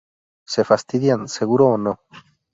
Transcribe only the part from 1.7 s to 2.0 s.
no.